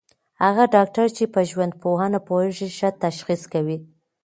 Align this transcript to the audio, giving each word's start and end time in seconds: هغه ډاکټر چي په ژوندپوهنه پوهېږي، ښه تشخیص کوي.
هغه 0.43 0.63
ډاکټر 0.75 1.07
چي 1.17 1.25
په 1.33 1.39
ژوندپوهنه 1.49 2.19
پوهېږي، 2.27 2.67
ښه 2.77 2.89
تشخیص 3.03 3.41
کوي. 3.53 3.77